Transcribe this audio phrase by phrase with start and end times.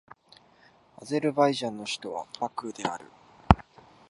[0.99, 3.05] アゼルバイジャンの首都はバクーである